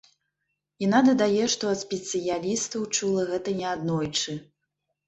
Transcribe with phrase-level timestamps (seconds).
[0.85, 4.41] Яна дадае, што ад спецыялістаў чула гэта неаднойчы.